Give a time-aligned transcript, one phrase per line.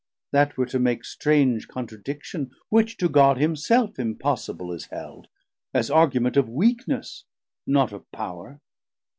[0.31, 5.27] that were to make Strange contradiction, which to God himself Impossible is held,
[5.75, 7.25] as Argument 800 Of weakness,
[7.67, 8.61] not of Power.